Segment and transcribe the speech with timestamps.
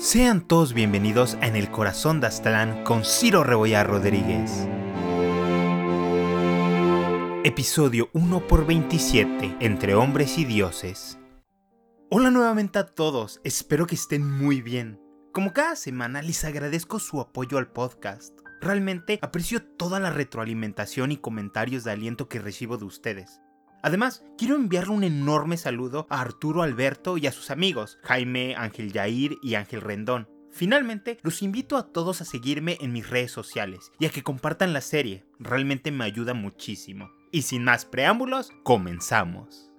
[0.00, 4.66] Sean todos bienvenidos a En el Corazón de Aztlán con Ciro Rebollar Rodríguez.
[7.44, 11.18] Episodio 1 por 27 Entre hombres y dioses.
[12.08, 14.98] Hola nuevamente a todos, espero que estén muy bien.
[15.34, 18.34] Como cada semana les agradezco su apoyo al podcast.
[18.62, 23.42] Realmente aprecio toda la retroalimentación y comentarios de aliento que recibo de ustedes.
[23.82, 28.92] Además, quiero enviarle un enorme saludo a Arturo Alberto y a sus amigos, Jaime, Ángel
[28.92, 30.28] Yair y Ángel Rendón.
[30.50, 34.72] Finalmente, los invito a todos a seguirme en mis redes sociales y a que compartan
[34.72, 37.10] la serie, realmente me ayuda muchísimo.
[37.32, 39.70] Y sin más preámbulos, comenzamos.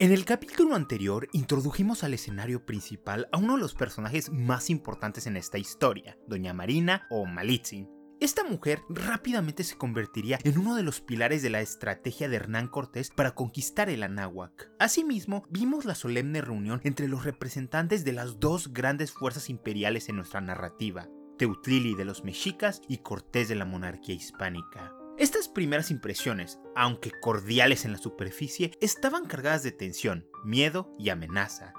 [0.00, 5.26] En el capítulo anterior introdujimos al escenario principal a uno de los personajes más importantes
[5.26, 7.88] en esta historia, Doña Marina o Malitzin,
[8.20, 12.68] esta mujer rápidamente se convertiría en uno de los pilares de la estrategia de Hernán
[12.68, 14.70] Cortés para conquistar el Anáhuac.
[14.78, 20.16] Asimismo, vimos la solemne reunión entre los representantes de las dos grandes fuerzas imperiales en
[20.16, 24.92] nuestra narrativa, Teutlili de los mexicas y Cortés de la monarquía hispánica.
[25.16, 31.72] Estas primeras impresiones, aunque cordiales en la superficie, estaban cargadas de tensión, miedo y amenaza.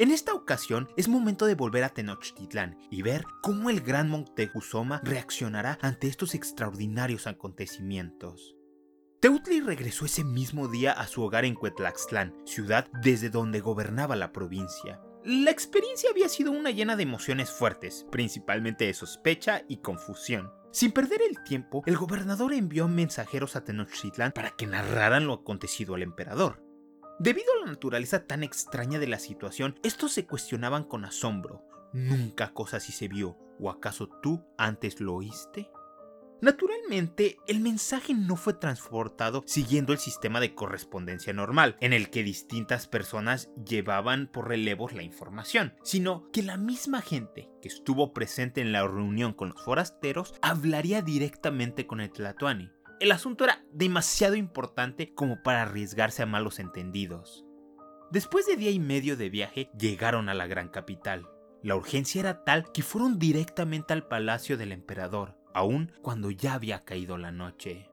[0.00, 5.02] En esta ocasión es momento de volver a Tenochtitlán y ver cómo el gran Moctezuma
[5.04, 8.56] reaccionará ante estos extraordinarios acontecimientos.
[9.20, 14.32] Teutli regresó ese mismo día a su hogar en Cuetlaxtlán, ciudad desde donde gobernaba la
[14.32, 15.02] provincia.
[15.22, 20.50] La experiencia había sido una llena de emociones fuertes, principalmente de sospecha y confusión.
[20.72, 25.94] Sin perder el tiempo, el gobernador envió mensajeros a Tenochtitlán para que narraran lo acontecido
[25.94, 26.69] al emperador.
[27.20, 31.62] Debido a la naturaleza tan extraña de la situación, estos se cuestionaban con asombro.
[31.92, 33.36] ¿Nunca cosa así se vio?
[33.58, 35.70] ¿O acaso tú antes lo oíste?
[36.40, 42.22] Naturalmente, el mensaje no fue transportado siguiendo el sistema de correspondencia normal, en el que
[42.22, 48.62] distintas personas llevaban por relevos la información, sino que la misma gente que estuvo presente
[48.62, 52.70] en la reunión con los forasteros hablaría directamente con el Tlatoani.
[53.00, 57.46] El asunto era demasiado importante como para arriesgarse a malos entendidos.
[58.10, 61.26] Después de día y medio de viaje, llegaron a la gran capital.
[61.62, 66.84] La urgencia era tal que fueron directamente al palacio del emperador, aun cuando ya había
[66.84, 67.90] caído la noche.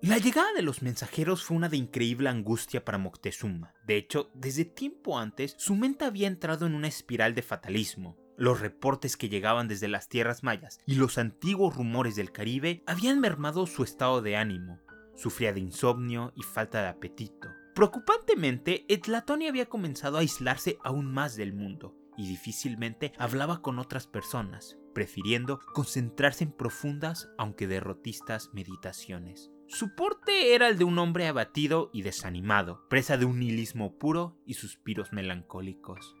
[0.00, 3.72] La llegada de los mensajeros fue una de increíble angustia para Moctezuma.
[3.84, 8.16] De hecho, desde tiempo antes, su mente había entrado en una espiral de fatalismo.
[8.40, 13.20] Los reportes que llegaban desde las tierras mayas y los antiguos rumores del Caribe habían
[13.20, 14.80] mermado su estado de ánimo.
[15.14, 17.50] Sufría de insomnio y falta de apetito.
[17.74, 24.06] Preocupantemente, Etlatoni había comenzado a aislarse aún más del mundo y difícilmente hablaba con otras
[24.06, 29.50] personas, prefiriendo concentrarse en profundas, aunque derrotistas, meditaciones.
[29.66, 34.38] Su porte era el de un hombre abatido y desanimado, presa de un nihilismo puro
[34.46, 36.16] y suspiros melancólicos.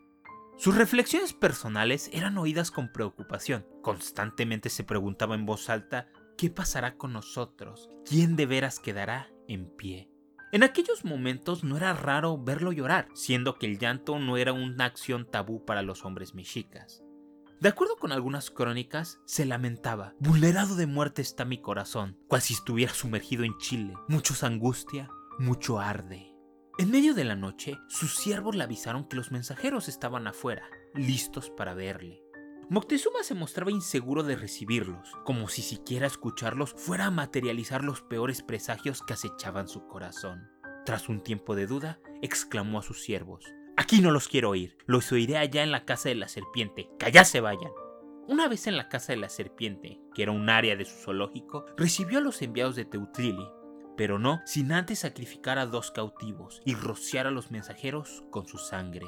[0.60, 3.64] Sus reflexiones personales eran oídas con preocupación.
[3.80, 7.88] Constantemente se preguntaba en voz alta, ¿qué pasará con nosotros?
[8.04, 10.10] ¿Quién de veras quedará en pie?
[10.52, 14.84] En aquellos momentos no era raro verlo llorar, siendo que el llanto no era una
[14.84, 17.02] acción tabú para los hombres mexicas.
[17.58, 22.52] De acuerdo con algunas crónicas, se lamentaba, vulnerado de muerte está mi corazón, cual si
[22.52, 26.29] estuviera sumergido en Chile, muchos angustia, mucho arde.
[26.78, 31.50] En medio de la noche, sus siervos le avisaron que los mensajeros estaban afuera, listos
[31.50, 32.22] para verle.
[32.70, 38.42] Moctezuma se mostraba inseguro de recibirlos, como si siquiera escucharlos fuera a materializar los peores
[38.42, 40.48] presagios que acechaban su corazón.
[40.86, 43.44] Tras un tiempo de duda, exclamó a sus siervos,
[43.76, 47.06] Aquí no los quiero oír, los oiré allá en la casa de la serpiente, que
[47.06, 47.72] allá se vayan.
[48.28, 51.66] Una vez en la casa de la serpiente, que era un área de su zoológico,
[51.76, 53.48] recibió a los enviados de Teutlili,
[54.00, 58.56] pero no sin antes sacrificar a dos cautivos y rociar a los mensajeros con su
[58.56, 59.06] sangre.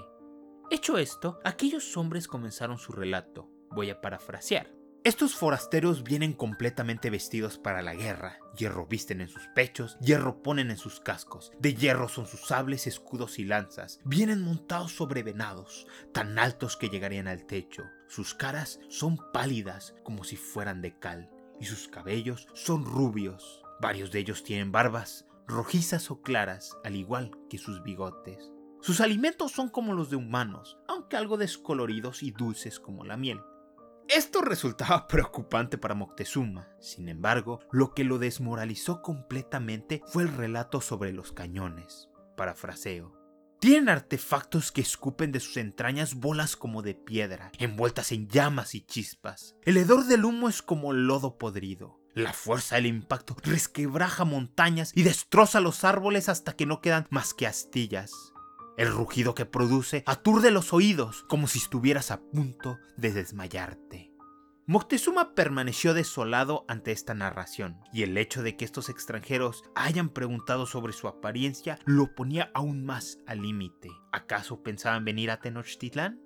[0.71, 3.49] Hecho esto, aquellos hombres comenzaron su relato.
[3.71, 4.71] Voy a parafrasear.
[5.03, 8.39] Estos forasteros vienen completamente vestidos para la guerra.
[8.55, 11.53] Hierro visten en sus pechos, hierro ponen en sus cascos.
[11.59, 13.99] De hierro son sus sables, escudos y lanzas.
[14.05, 17.85] Vienen montados sobre venados, tan altos que llegarían al techo.
[18.09, 24.13] Sus caras son pálidas como si fueran de cal, y sus cabellos son rubios, Varios
[24.13, 28.53] de ellos tienen barbas, rojizas o claras, al igual que sus bigotes.
[28.81, 33.41] Sus alimentos son como los de humanos, aunque algo descoloridos y dulces como la miel.
[34.09, 36.69] Esto resultaba preocupante para Moctezuma.
[36.79, 42.09] Sin embargo, lo que lo desmoralizó completamente fue el relato sobre los cañones.
[42.37, 43.19] Parafraseo.
[43.59, 48.83] Tienen artefactos que escupen de sus entrañas bolas como de piedra, envueltas en llamas y
[48.83, 49.57] chispas.
[49.65, 52.02] El hedor del humo es como lodo podrido.
[52.15, 57.33] La fuerza del impacto resquebraja montañas y destroza los árboles hasta que no quedan más
[57.33, 58.13] que astillas.
[58.77, 64.13] El rugido que produce aturde los oídos como si estuvieras a punto de desmayarte.
[64.67, 70.67] Moctezuma permaneció desolado ante esta narración, y el hecho de que estos extranjeros hayan preguntado
[70.67, 73.89] sobre su apariencia lo ponía aún más al límite.
[74.13, 76.21] ¿Acaso pensaban venir a Tenochtitlán?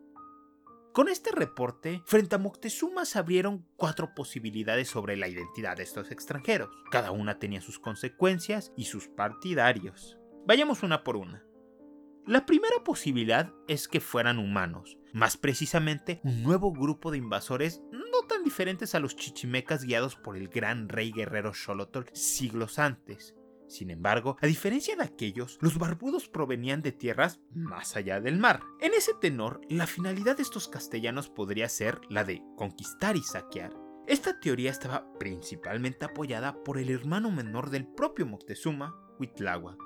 [0.97, 6.11] Con este reporte, frente a Moctezuma se abrieron cuatro posibilidades sobre la identidad de estos
[6.11, 6.71] extranjeros.
[6.91, 10.17] Cada una tenía sus consecuencias y sus partidarios.
[10.47, 11.45] Vayamos una por una.
[12.27, 18.27] La primera posibilidad es que fueran humanos, más precisamente un nuevo grupo de invasores no
[18.27, 23.36] tan diferentes a los chichimecas guiados por el gran rey guerrero Xolotl siglos antes.
[23.69, 28.61] Sin embargo, a diferencia de aquellos, los barbudos provenían de tierras más allá del mar.
[28.81, 33.73] En ese tenor, la finalidad de estos castellanos podría ser la de conquistar y saquear.
[34.07, 39.79] Esta teoría estaba principalmente apoyada por el hermano menor del propio Moctezuma, Huitláhuac,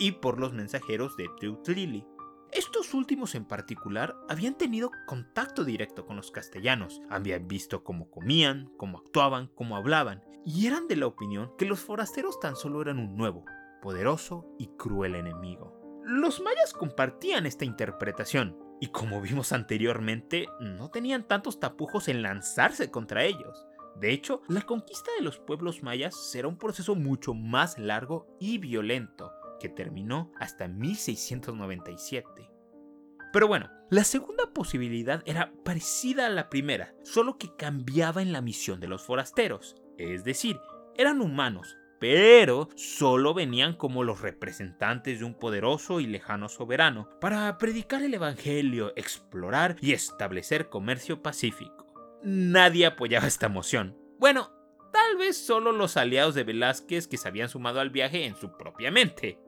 [0.00, 1.28] y por los mensajeros de
[1.72, 2.04] Lili.
[2.52, 8.72] Estos últimos en particular habían tenido contacto directo con los castellanos, habían visto cómo comían,
[8.76, 12.98] cómo actuaban, cómo hablaban, y eran de la opinión que los forasteros tan solo eran
[12.98, 13.44] un nuevo,
[13.82, 15.80] poderoso y cruel enemigo.
[16.04, 22.90] Los mayas compartían esta interpretación, y como vimos anteriormente, no tenían tantos tapujos en lanzarse
[22.90, 23.66] contra ellos.
[23.96, 28.58] De hecho, la conquista de los pueblos mayas será un proceso mucho más largo y
[28.58, 32.50] violento, que terminó hasta 1697.
[33.32, 38.40] Pero bueno, la segunda posibilidad era parecida a la primera, solo que cambiaba en la
[38.40, 39.76] misión de los forasteros.
[40.00, 40.58] Es decir,
[40.96, 47.58] eran humanos, pero solo venían como los representantes de un poderoso y lejano soberano para
[47.58, 51.92] predicar el Evangelio, explorar y establecer comercio pacífico.
[52.22, 53.94] Nadie apoyaba esta moción.
[54.18, 54.50] Bueno,
[54.90, 58.56] tal vez solo los aliados de Velázquez que se habían sumado al viaje en su
[58.56, 59.38] propia mente.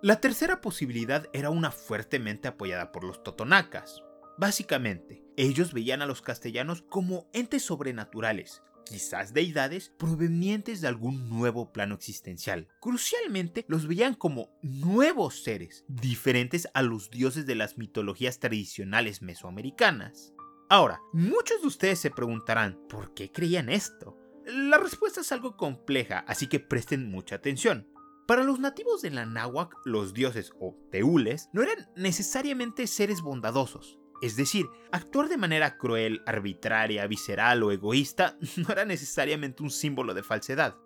[0.00, 4.02] La tercera posibilidad era una fuertemente apoyada por los totonacas.
[4.38, 11.72] Básicamente, ellos veían a los castellanos como entes sobrenaturales, quizás deidades provenientes de algún nuevo
[11.72, 12.68] plano existencial.
[12.80, 20.32] Crucialmente, los veían como nuevos seres, diferentes a los dioses de las mitologías tradicionales mesoamericanas.
[20.68, 24.16] Ahora, muchos de ustedes se preguntarán, ¿por qué creían esto?
[24.46, 27.88] La respuesta es algo compleja, así que presten mucha atención.
[28.26, 33.98] Para los nativos de la náhuac, los dioses o teules no eran necesariamente seres bondadosos.
[34.22, 40.14] Es decir, actuar de manera cruel, arbitraria, visceral o egoísta no era necesariamente un símbolo
[40.14, 40.76] de falsedad.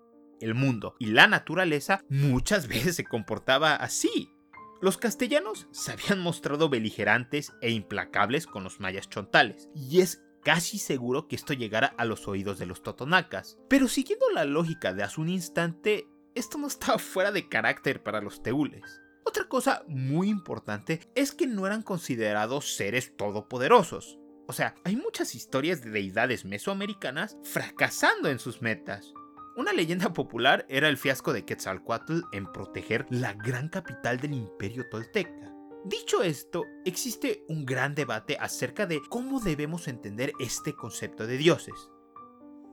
[0.41, 4.33] El mundo y la naturaleza muchas veces se comportaba así.
[4.81, 10.79] Los castellanos se habían mostrado beligerantes e implacables con los mayas chontales, y es casi
[10.79, 13.59] seguro que esto llegara a los oídos de los totonacas.
[13.69, 18.21] Pero siguiendo la lógica de hace un instante, esto no estaba fuera de carácter para
[18.21, 19.00] los teules.
[19.26, 24.20] Otra cosa muy importante es que no eran considerados seres todopoderosos.
[24.46, 29.12] O sea, hay muchas historias de deidades mesoamericanas fracasando en sus metas.
[29.56, 34.88] Una leyenda popular era el fiasco de Quetzalcoatl en proteger la gran capital del imperio
[34.88, 35.52] tolteca.
[35.84, 41.90] Dicho esto, existe un gran debate acerca de cómo debemos entender este concepto de dioses.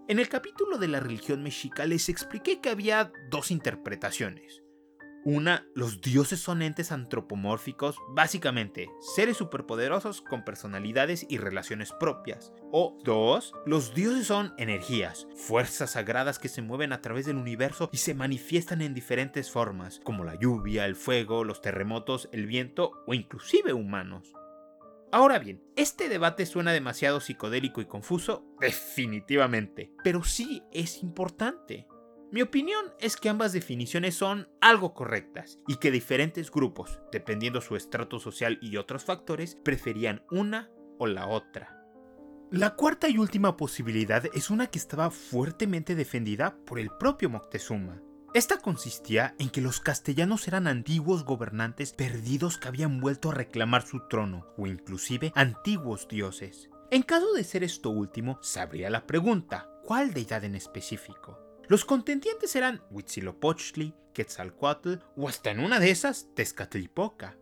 [0.07, 4.62] En el capítulo de la religión mexica les expliqué que había dos interpretaciones.
[5.25, 12.51] Una, los dioses son entes antropomórficos, básicamente seres superpoderosos con personalidades y relaciones propias.
[12.73, 17.89] O dos, los dioses son energías, fuerzas sagradas que se mueven a través del universo
[17.93, 22.91] y se manifiestan en diferentes formas, como la lluvia, el fuego, los terremotos, el viento
[23.07, 24.33] o inclusive humanos.
[25.13, 28.45] Ahora bien, ¿este debate suena demasiado psicodélico y confuso?
[28.59, 29.93] Definitivamente.
[30.03, 31.87] Pero sí es importante.
[32.33, 37.75] Mi opinión es que ambas definiciones son algo correctas y que diferentes grupos, dependiendo su
[37.75, 41.85] estrato social y otros factores, preferían una o la otra.
[42.49, 48.01] La cuarta y última posibilidad es una que estaba fuertemente defendida por el propio Moctezuma.
[48.33, 53.83] Esta consistía en que los castellanos eran antiguos gobernantes perdidos que habían vuelto a reclamar
[53.83, 56.71] su trono, o inclusive antiguos dioses.
[56.89, 61.42] En caso de ser esto último, se abría la pregunta, ¿cuál deidad en específico?
[61.69, 67.37] Los contendientes eran Huitzilopochtli, Quetzalcoatl o hasta en una de esas, Tezcatlipoca.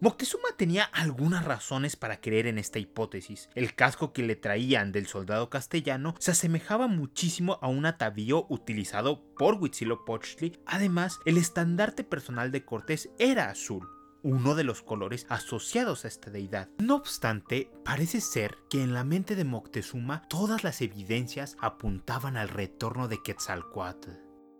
[0.00, 3.48] Moctezuma tenía algunas razones para creer en esta hipótesis.
[3.54, 9.24] El casco que le traían del soldado castellano se asemejaba muchísimo a un atavío utilizado
[9.34, 10.58] por Huitzilopochtli.
[10.66, 13.88] Además, el estandarte personal de Cortés era azul,
[14.24, 16.68] uno de los colores asociados a esta deidad.
[16.78, 22.48] No obstante, parece ser que en la mente de Moctezuma todas las evidencias apuntaban al
[22.48, 24.10] retorno de Quetzalcoatl.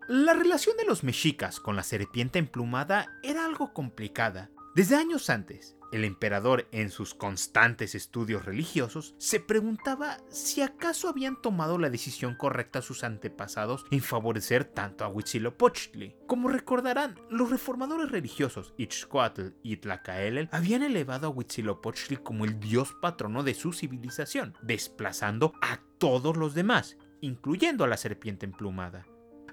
[0.07, 4.51] La relación de los mexicas con la serpiente emplumada era algo complicada.
[4.75, 11.41] Desde años antes, El emperador, en sus constantes estudios religiosos, se preguntaba si acaso habían
[11.41, 16.15] tomado la decisión correcta sus antepasados en favorecer tanto a Huitzilopochtli.
[16.27, 22.93] Como recordarán, los reformadores religiosos Itzcoatl y Tlacaelel habían elevado a Huitzilopochtli como el dios
[23.01, 29.05] patrono de su civilización, desplazando a todos los demás, incluyendo a la serpiente emplumada.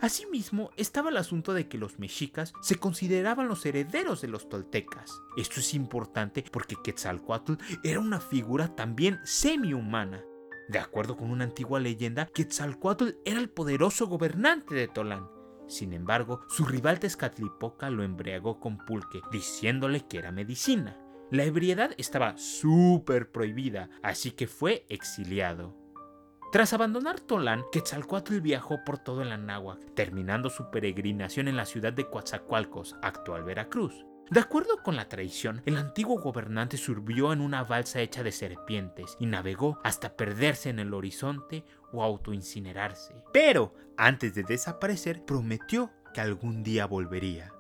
[0.03, 5.23] Asimismo, estaba el asunto de que los mexicas se consideraban los herederos de los toltecas.
[5.37, 7.53] Esto es importante porque Quetzalcoatl
[7.85, 10.25] era una figura también semi-humana.
[10.69, 15.29] De acuerdo con una antigua leyenda, Quetzalcoatl era el poderoso gobernante de Tolán.
[15.69, 20.99] Sin embargo, su rival Tezcatlipoca lo embriagó con pulque, diciéndole que era medicina.
[21.31, 25.82] La ebriedad estaba súper prohibida, así que fue exiliado.
[26.53, 31.95] Tras abandonar Tolán, Quetzalcoatl viajó por todo el Anáhuac, terminando su peregrinación en la ciudad
[31.95, 34.05] de Coatzacoalcos, actual Veracruz.
[34.31, 39.17] De acuerdo con la tradición, el antiguo gobernante surbió en una balsa hecha de serpientes
[39.19, 43.15] y navegó hasta perderse en el horizonte o autoincinerarse.
[43.33, 47.55] Pero, antes de desaparecer, prometió que algún día volvería.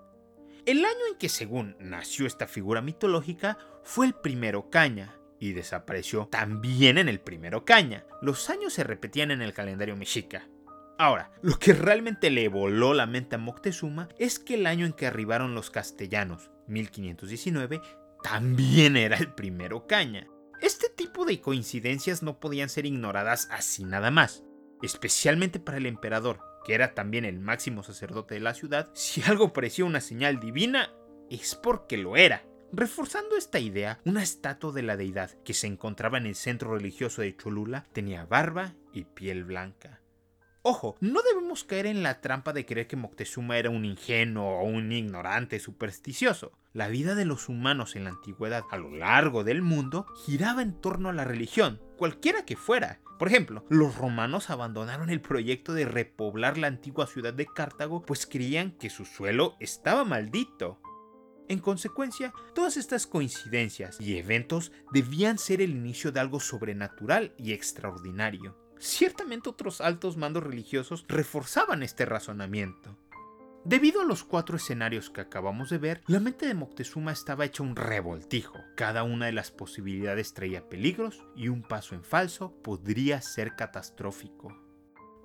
[0.66, 6.28] El año en que según nació esta figura mitológica fue el primero caña, y desapareció
[6.28, 8.06] también en el primero caña.
[8.20, 10.48] Los años se repetían en el calendario mexica.
[10.98, 14.92] Ahora, lo que realmente le voló la mente a Moctezuma es que el año en
[14.92, 17.80] que arribaron los castellanos, 1519,
[18.22, 20.28] también era el primero caña.
[20.60, 24.44] Este tipo de coincidencias no podían ser ignoradas así nada más,
[24.80, 28.92] especialmente para el emperador, que era también el máximo sacerdote de la ciudad.
[28.94, 30.92] Si algo parecía una señal divina,
[31.28, 32.44] es porque lo era.
[32.74, 37.20] Reforzando esta idea, una estatua de la deidad que se encontraba en el centro religioso
[37.20, 40.00] de Cholula tenía barba y piel blanca.
[40.62, 44.64] Ojo, no debemos caer en la trampa de creer que Moctezuma era un ingenuo o
[44.64, 46.52] un ignorante supersticioso.
[46.72, 50.72] La vida de los humanos en la antigüedad a lo largo del mundo giraba en
[50.72, 53.00] torno a la religión, cualquiera que fuera.
[53.18, 58.26] Por ejemplo, los romanos abandonaron el proyecto de repoblar la antigua ciudad de Cartago pues
[58.26, 60.80] creían que su suelo estaba maldito.
[61.52, 67.52] En consecuencia, todas estas coincidencias y eventos debían ser el inicio de algo sobrenatural y
[67.52, 68.56] extraordinario.
[68.78, 72.96] Ciertamente otros altos mandos religiosos reforzaban este razonamiento.
[73.66, 77.62] Debido a los cuatro escenarios que acabamos de ver, la mente de Moctezuma estaba hecha
[77.62, 78.58] un revoltijo.
[78.74, 84.71] Cada una de las posibilidades traía peligros y un paso en falso podría ser catastrófico.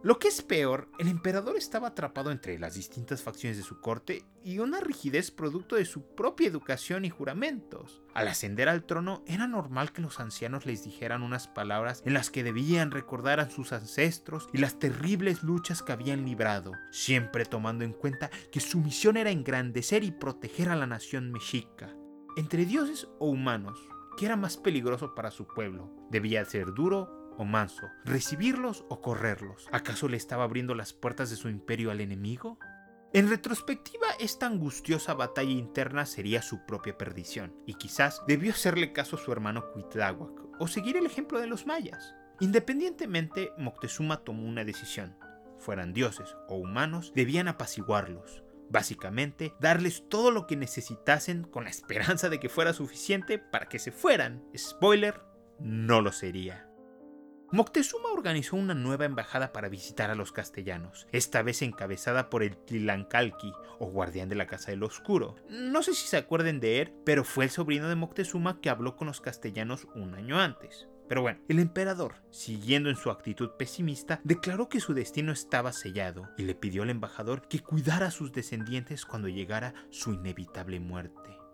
[0.04, 4.24] Lo que es peor, el emperador estaba atrapado entre las distintas facciones de su corte
[4.44, 8.04] y una rigidez producto de su propia educación y juramentos.
[8.13, 12.30] Al ascender al trono, era normal que los ancianos les dijeran unas palabras en las
[12.30, 17.84] que debían recordar a sus ancestros y las terribles luchas que habían librado, siempre tomando
[17.84, 21.92] en cuenta que su misión era engrandecer y proteger a la nación mexica.
[22.38, 23.80] Entre dioses o humanos,
[24.16, 25.92] ¿qué era más peligroso para su pueblo?
[26.12, 29.67] ¿Debía ser duro o manso, recibirlos o correrlos.
[29.72, 32.60] ¿Acaso le estaba abriendo las puertas de su imperio al enemigo?
[33.13, 39.15] En retrospectiva, esta angustiosa batalla interna sería su propia perdición, y quizás debió hacerle caso
[39.15, 42.15] a su hermano Cuitláhuac o seguir el ejemplo de los mayas.
[42.39, 45.15] Independientemente, Moctezuma tomó una decisión.
[45.58, 48.44] Fueran dioses o humanos, debían apaciguarlos.
[48.70, 53.79] Básicamente, darles todo lo que necesitasen con la esperanza de que fuera suficiente para que
[53.79, 54.44] se fueran.
[54.56, 55.22] Spoiler,
[55.60, 56.67] no lo sería.
[57.50, 62.58] Moctezuma organizó una nueva embajada para visitar a los castellanos, esta vez encabezada por el
[62.58, 65.36] Tlilancalqui, o guardián de la Casa del Oscuro.
[65.50, 68.98] No sé si se acuerden de él, pero fue el sobrino de Moctezuma que habló
[68.98, 70.89] con los castellanos un año antes.
[71.08, 76.27] Pero bueno, el emperador, siguiendo en su actitud pesimista, declaró que su destino estaba sellado
[76.38, 81.47] y le pidió al embajador que cuidara a sus descendientes cuando llegara su inevitable muerte.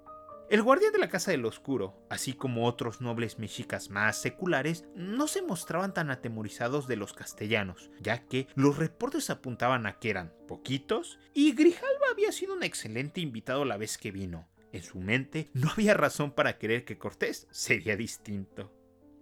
[0.50, 5.28] El guardián de la Casa del Oscuro, así como otros nobles mexicas más seculares, no
[5.28, 10.34] se mostraban tan atemorizados de los castellanos, ya que los reportes apuntaban a que eran
[10.48, 14.48] poquitos y Grijalva había sido un excelente invitado la vez que vino.
[14.74, 18.72] En su mente no había razón para creer que Cortés sería distinto.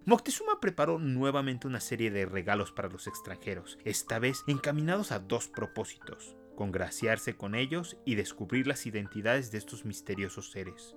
[0.04, 5.46] Moctezuma preparó nuevamente una serie de regalos para los extranjeros, esta vez encaminados a dos
[5.46, 10.96] propósitos, congraciarse con ellos y descubrir las identidades de estos misteriosos seres.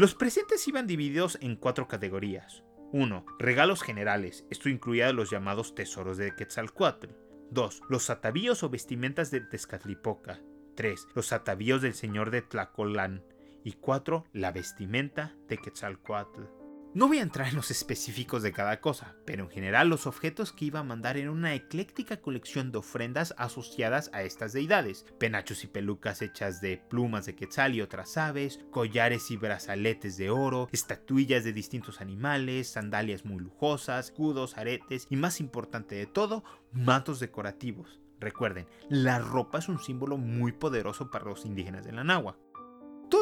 [0.00, 2.64] Los presentes iban divididos en cuatro categorías.
[2.92, 3.26] 1.
[3.38, 7.08] Regalos generales, esto incluía los llamados tesoros de Quetzalcoatl.
[7.50, 7.82] 2.
[7.90, 10.40] Los atavíos o vestimentas de Tezcatlipoca.
[10.74, 11.08] 3.
[11.14, 13.22] Los atavíos del señor de Tlacolán.
[13.62, 14.24] Y 4.
[14.32, 16.44] La vestimenta de Quetzalcoatl.
[16.92, 20.50] No voy a entrar en los específicos de cada cosa, pero en general los objetos
[20.52, 25.62] que iba a mandar eran una ecléctica colección de ofrendas asociadas a estas deidades, penachos
[25.62, 30.68] y pelucas hechas de plumas de quetzal y otras aves, collares y brazaletes de oro,
[30.72, 36.42] estatuillas de distintos animales, sandalias muy lujosas, escudos, aretes y más importante de todo,
[36.72, 38.00] mantos decorativos.
[38.18, 42.36] Recuerden, la ropa es un símbolo muy poderoso para los indígenas de la Nahua.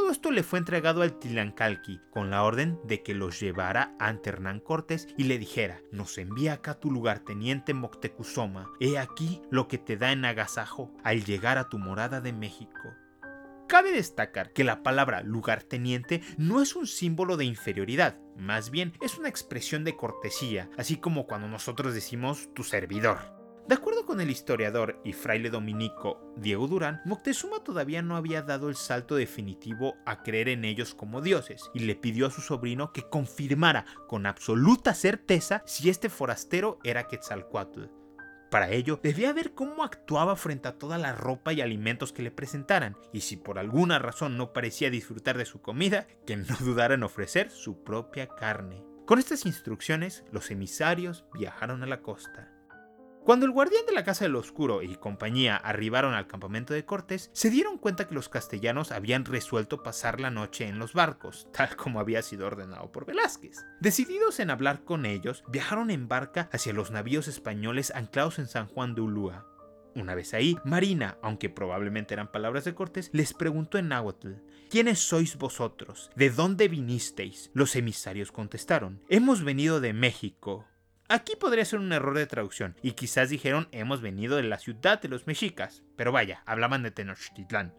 [0.08, 4.30] Todo esto le fue entregado al Tilancalqui con la orden de que los llevara ante
[4.30, 9.76] Hernán Cortés y le dijera: Nos envía acá tu lugarteniente Moctezuma, he aquí lo que
[9.76, 12.94] te da en agasajo al llegar a tu morada de México.
[13.66, 19.18] Cabe destacar que la palabra lugarteniente no es un símbolo de inferioridad, más bien es
[19.18, 23.37] una expresión de cortesía, así como cuando nosotros decimos tu servidor.
[23.68, 28.70] De acuerdo con el historiador y fraile dominico Diego Durán, Moctezuma todavía no había dado
[28.70, 32.94] el salto definitivo a creer en ellos como dioses y le pidió a su sobrino
[32.94, 37.90] que confirmara con absoluta certeza si este forastero era Quetzalcoatl.
[38.50, 42.30] Para ello, debía ver cómo actuaba frente a toda la ropa y alimentos que le
[42.30, 46.94] presentaran, y si por alguna razón no parecía disfrutar de su comida, que no dudara
[46.94, 48.82] en ofrecer su propia carne.
[49.04, 52.57] Con estas instrucciones, los emisarios viajaron a la costa.
[53.28, 57.28] Cuando el guardián de la Casa del Oscuro y compañía arribaron al campamento de Cortés,
[57.34, 61.76] se dieron cuenta que los castellanos habían resuelto pasar la noche en los barcos, tal
[61.76, 63.66] como había sido ordenado por Velázquez.
[63.82, 68.66] Decididos en hablar con ellos, viajaron en barca hacia los navíos españoles anclados en San
[68.66, 69.44] Juan de Ulúa.
[69.94, 74.36] Una vez ahí, Marina, aunque probablemente eran palabras de Cortés, les preguntó en náhuatl,
[74.70, 76.10] ¿quiénes sois vosotros?
[76.16, 77.50] ¿De dónde vinisteis?
[77.52, 80.64] Los emisarios contestaron, hemos venido de México.
[81.10, 85.00] Aquí podría ser un error de traducción, y quizás dijeron hemos venido de la ciudad
[85.00, 87.74] de los mexicas, pero vaya, hablaban de Tenochtitlán.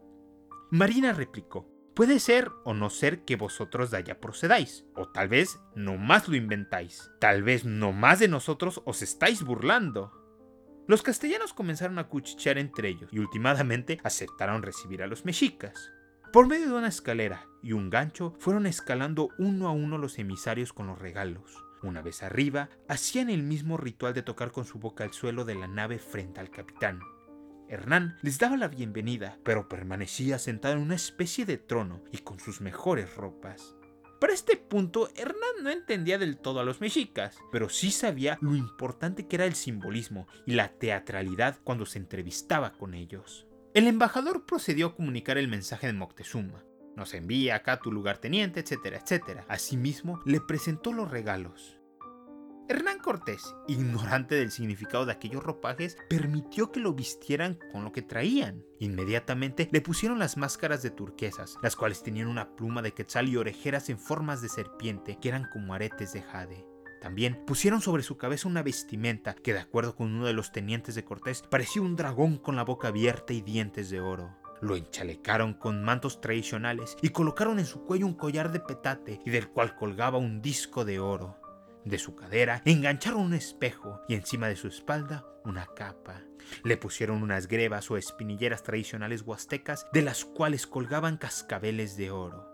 [0.72, 5.60] Marina replicó, puede ser o no ser que vosotros de allá procedáis, o tal vez
[5.76, 10.10] no más lo inventáis, tal vez no más de nosotros os estáis burlando.
[10.88, 15.92] Los castellanos comenzaron a cuchichear entre ellos y últimamente aceptaron recibir a los mexicas.
[16.32, 20.72] Por medio de una escalera y un gancho fueron escalando uno a uno los emisarios
[20.72, 21.69] con los regalos.
[21.82, 25.54] Una vez arriba, hacían el mismo ritual de tocar con su boca el suelo de
[25.54, 27.00] la nave frente al capitán.
[27.68, 32.38] Hernán les daba la bienvenida, pero permanecía sentado en una especie de trono y con
[32.38, 33.76] sus mejores ropas.
[34.20, 38.54] Para este punto, Hernán no entendía del todo a los mexicas, pero sí sabía lo
[38.54, 43.46] importante que era el simbolismo y la teatralidad cuando se entrevistaba con ellos.
[43.72, 46.64] El embajador procedió a comunicar el mensaje de Moctezuma,
[46.96, 49.46] nos envía acá tu lugarteniente, etcétera, etcétera.
[49.48, 51.79] Asimismo, le presentó los regalos.
[52.70, 58.00] Hernán Cortés, ignorante del significado de aquellos ropajes, permitió que lo vistieran con lo que
[58.00, 58.64] traían.
[58.78, 63.36] Inmediatamente le pusieron las máscaras de turquesas, las cuales tenían una pluma de quetzal y
[63.36, 66.64] orejeras en formas de serpiente que eran como aretes de jade.
[67.02, 70.94] También pusieron sobre su cabeza una vestimenta que, de acuerdo con uno de los tenientes
[70.94, 74.36] de Cortés, parecía un dragón con la boca abierta y dientes de oro.
[74.60, 79.30] Lo enchalecaron con mantos tradicionales y colocaron en su cuello un collar de petate y
[79.30, 81.39] del cual colgaba un disco de oro.
[81.90, 86.22] De su cadera engancharon un espejo y encima de su espalda una capa.
[86.62, 92.48] Le pusieron unas grebas o espinilleras tradicionales huastecas de las cuales colgaban cascabeles de oro.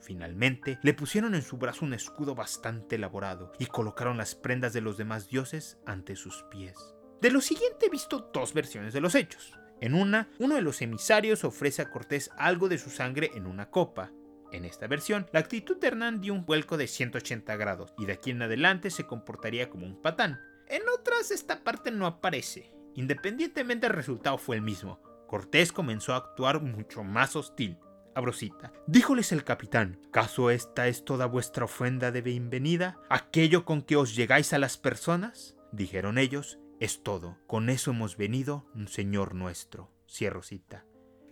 [0.00, 4.80] Finalmente, le pusieron en su brazo un escudo bastante elaborado y colocaron las prendas de
[4.80, 6.76] los demás dioses ante sus pies.
[7.20, 9.56] De lo siguiente he visto dos versiones de los hechos.
[9.80, 13.70] En una, uno de los emisarios ofrece a Cortés algo de su sangre en una
[13.70, 14.10] copa.
[14.52, 18.12] En esta versión, la actitud de Hernán dio un vuelco de 180 grados y de
[18.12, 20.40] aquí en adelante se comportaría como un patán.
[20.68, 22.70] En otras, esta parte no aparece.
[22.94, 25.00] Independientemente el resultado fue el mismo.
[25.26, 27.78] Cortés comenzó a actuar mucho más hostil.
[28.14, 28.74] Abrosita.
[28.86, 33.00] Díjoles el capitán, ¿caso esta es toda vuestra ofrenda de bienvenida?
[33.08, 35.56] ¿Aquello con que os llegáis a las personas?
[35.72, 37.38] Dijeron ellos, es todo.
[37.46, 39.90] Con eso hemos venido, Señor nuestro.
[40.06, 40.84] Cierro cita.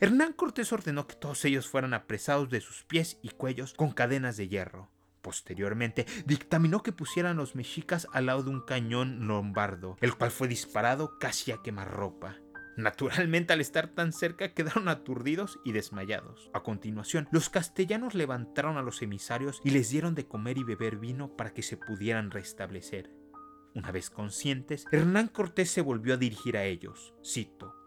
[0.02, 4.38] Hernán Cortés ordenó que todos ellos fueran apresados de sus pies y cuellos con cadenas
[4.38, 4.88] de hierro.
[5.20, 10.48] Posteriormente, dictaminó que pusieran los mexicas al lado de un cañón lombardo, el cual fue
[10.48, 12.36] disparado casi a quemarropa.
[12.78, 16.50] Naturalmente, al estar tan cerca, quedaron aturdidos y desmayados.
[16.54, 20.96] A continuación, los castellanos levantaron a los emisarios y les dieron de comer y beber
[20.96, 23.10] vino para que se pudieran restablecer.
[23.74, 27.12] Una vez conscientes, Hernán Cortés se volvió a dirigir a ellos.
[27.22, 27.79] Cito.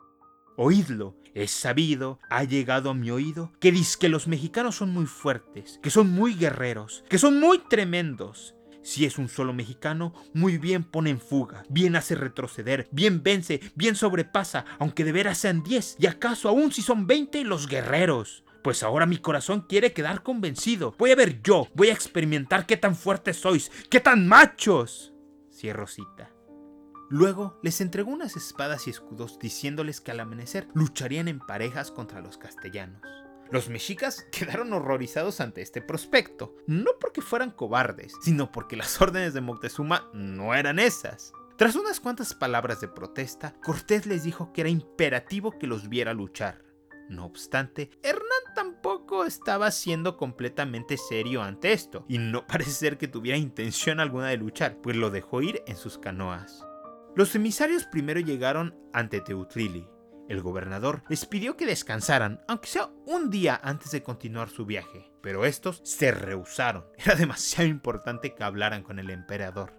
[0.56, 5.08] Oídlo, es sabido, ha llegado a mi oído, que dice que los mexicanos son muy
[5.08, 8.54] fuertes, que son muy guerreros, que son muy tremendos.
[8.84, 13.62] Si es un solo mexicano, muy bien pone en fuga, bien hace retroceder, bien vence,
[13.76, 18.44] bien sobrepasa, aunque de veras sean diez, y acaso aún si son veinte los guerreros.
[18.62, 20.96] Pues ahora mi corazón quiere quedar convencido.
[21.00, 25.14] Voy a ver yo, voy a experimentar qué tan fuertes sois, qué tan machos.
[25.52, 26.33] Cierro cita.
[27.14, 32.22] Luego les entregó unas espadas y escudos diciéndoles que al amanecer lucharían en parejas contra
[32.22, 33.04] los castellanos.
[33.52, 39.36] Los mexicas quedaron horrorizados ante este prospecto, no porque fueran cobardes, sino porque las órdenes
[39.36, 41.34] de Moctezuma no eran esas.
[41.56, 46.16] Tras unas cuantas palabras de protesta, Cortés les dijo que era imperativo que los viera
[46.16, 46.64] luchar.
[47.10, 53.08] No obstante, Hernán tampoco estaba siendo completamente serio ante esto, y no parece ser que
[53.08, 56.66] tuviera intención alguna de luchar, pues lo dejó ir en sus canoas.
[57.16, 59.88] Los emisarios primero llegaron ante Teutlili.
[60.30, 65.12] El gobernador les pidió que descansaran, aunque sea un día antes de continuar su viaje,
[65.22, 66.86] pero estos se rehusaron.
[66.98, 69.74] Era demasiado importante que hablaran con el emperador.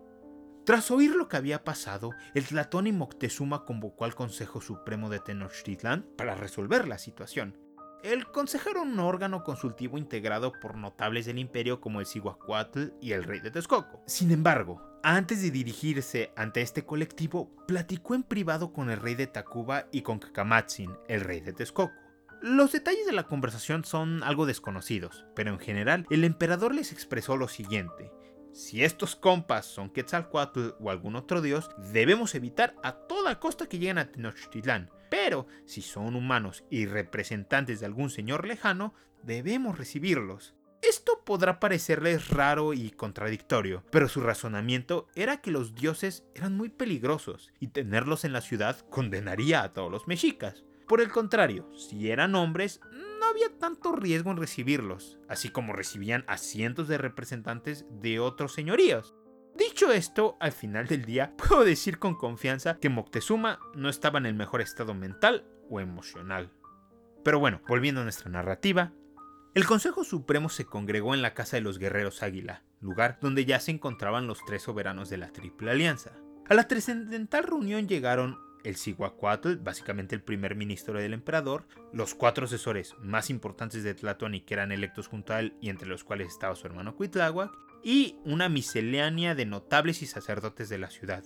[0.64, 6.07] Tras oír lo que había pasado, el Tlatoani Moctezuma convocó al Consejo Supremo de Tenochtitlán
[6.16, 7.59] para resolver la situación.
[8.05, 13.12] El consejo era un órgano consultivo integrado por notables del imperio como el Cihuacuatl y
[13.12, 14.03] el rey de Texcoco.
[14.07, 19.27] Sin embargo, antes de dirigirse ante este colectivo, platicó en privado con el rey de
[19.27, 21.95] Tacuba y con Cacamatzin, el rey de Texcoco.
[22.43, 27.38] Los detalles de la conversación son algo desconocidos, pero en general el emperador les expresó
[27.38, 28.12] lo siguiente.
[28.53, 33.79] Si estos compas son Quetzalcoatl o algún otro dios, debemos evitar a toda costa que
[33.79, 34.90] lleguen a Tenochtitlán.
[35.14, 40.57] Pero si son humanos y representantes de algún señor lejano, debemos recibirlos.
[40.83, 46.68] Esto podrá parecerles raro y contradictorio, pero su razonamiento era que los dioses eran muy
[46.68, 50.64] peligrosos y tenerlos en la ciudad condenaría a todos los mexicas.
[50.88, 52.81] Por el contrario, si eran hombres,
[53.20, 58.53] no había tanto riesgo en recibirlos, así como recibían a cientos de representantes de otros
[58.53, 59.14] señoríos.
[59.57, 64.27] Dicho esto, al final del día, puedo decir con confianza que Moctezuma no estaba en
[64.27, 66.51] el mejor estado mental o emocional.
[67.23, 68.93] Pero bueno, volviendo a nuestra narrativa,
[69.55, 73.61] el Consejo Supremo se congregó en la Casa de los Guerreros Águila, lugar donde ya
[73.61, 76.12] se encontraban los tres soberanos de la Triple Alianza.
[76.49, 82.47] A la trascendental reunión llegaron el Cihuacuatl, básicamente el primer ministro del emperador, los cuatro
[82.47, 86.29] asesores más importantes de Tlatoani que eran electos junto a él y entre los cuales
[86.29, 87.53] estaba su hermano Cuitláhuac,
[87.85, 91.23] y una miscelánea de notables y sacerdotes de la ciudad.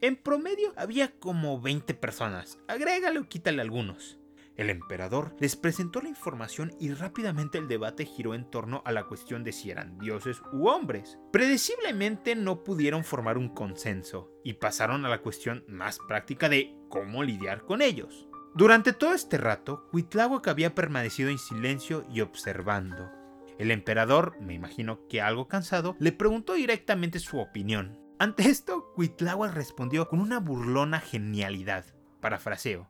[0.00, 4.18] En promedio había como 20 personas, agrégale o quítale algunos.
[4.58, 9.04] El emperador les presentó la información y rápidamente el debate giró en torno a la
[9.04, 11.18] cuestión de si eran dioses u hombres.
[11.32, 17.22] Predeciblemente no pudieron formar un consenso y pasaron a la cuestión más práctica de cómo
[17.22, 18.28] lidiar con ellos.
[18.54, 23.17] Durante todo este rato, Cuitláhuac había permanecido en silencio y observando.
[23.58, 27.98] El emperador, me imagino que algo cansado, le preguntó directamente su opinión.
[28.20, 31.84] Ante esto, Cuitláhuac respondió con una burlona genialidad.
[32.20, 32.88] Parafraseo.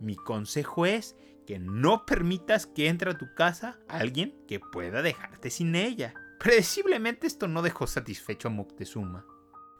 [0.00, 5.50] Mi consejo es que no permitas que entre a tu casa alguien que pueda dejarte
[5.50, 6.14] sin ella.
[6.38, 9.26] Predeciblemente esto no dejó satisfecho a Moctezuma.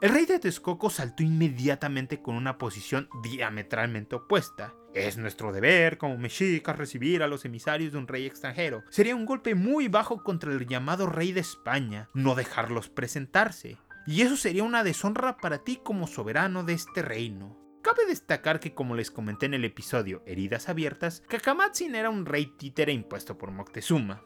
[0.00, 4.74] El rey de Texcoco saltó inmediatamente con una posición diametralmente opuesta.
[4.94, 8.83] Es nuestro deber como mexicas recibir a los emisarios de un rey extranjero.
[8.90, 13.79] Sería un golpe muy bajo contra el llamado rey de España, no dejarlos presentarse.
[14.07, 17.57] Y eso sería una deshonra para ti como soberano de este reino.
[17.83, 22.46] Cabe destacar que, como les comenté en el episodio Heridas Abiertas, Kakamatsin era un rey
[22.59, 24.24] títere impuesto por Moctezuma.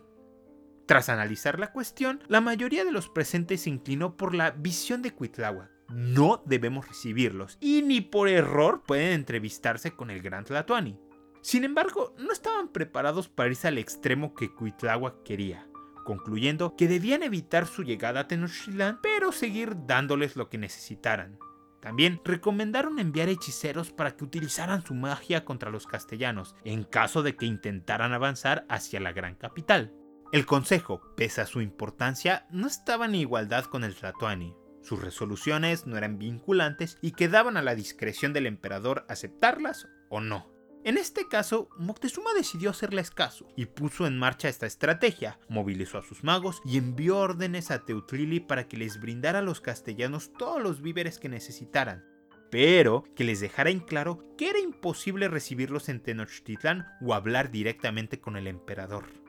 [0.86, 5.12] Tras analizar la cuestión, la mayoría de los presentes se inclinó por la visión de
[5.12, 5.73] Cuitláhuac.
[5.88, 10.98] No debemos recibirlos, y ni por error pueden entrevistarse con el gran Tlatoani.
[11.40, 15.68] Sin embargo, no estaban preparados para irse al extremo que Cuitláhuac quería,
[16.04, 21.38] concluyendo que debían evitar su llegada a Tenochtitlán, pero seguir dándoles lo que necesitaran.
[21.80, 27.36] También recomendaron enviar hechiceros para que utilizaran su magia contra los castellanos en caso de
[27.36, 29.92] que intentaran avanzar hacia la gran capital.
[30.32, 34.54] El consejo, pese a su importancia, no estaba en igualdad con el Tlatoani.
[34.84, 40.52] Sus resoluciones no eran vinculantes y quedaban a la discreción del emperador aceptarlas o no.
[40.84, 46.02] En este caso, Moctezuma decidió hacerles caso y puso en marcha esta estrategia, movilizó a
[46.02, 50.62] sus magos y envió órdenes a Teutlili para que les brindara a los castellanos todos
[50.62, 52.04] los víveres que necesitaran,
[52.50, 58.20] pero que les dejara en claro que era imposible recibirlos en Tenochtitlán o hablar directamente
[58.20, 59.23] con el emperador.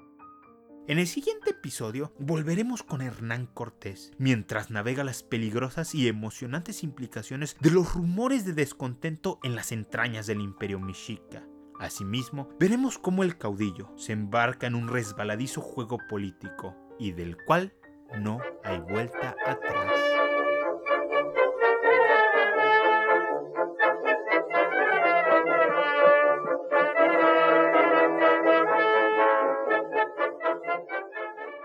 [0.87, 7.57] En el siguiente episodio volveremos con Hernán Cortés, mientras navega las peligrosas y emocionantes implicaciones
[7.59, 11.43] de los rumores de descontento en las entrañas del imperio mexica.
[11.79, 17.73] Asimismo, veremos cómo el caudillo se embarca en un resbaladizo juego político y del cual
[18.19, 19.94] no hay vuelta atrás.